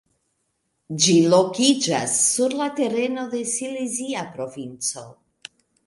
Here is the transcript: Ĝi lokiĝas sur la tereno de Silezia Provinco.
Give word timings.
Ĝi 1.03 1.17
lokiĝas 1.33 2.17
sur 2.29 2.57
la 2.63 2.71
tereno 2.81 3.29
de 3.37 3.45
Silezia 3.55 4.29
Provinco. 4.35 5.11